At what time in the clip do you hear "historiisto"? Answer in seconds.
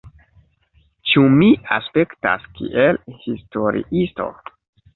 3.29-4.31